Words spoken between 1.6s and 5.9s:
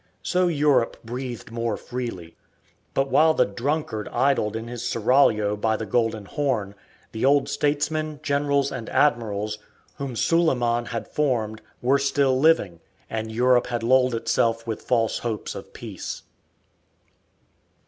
freely. But while the "Drunkard" idled in his seraglio by the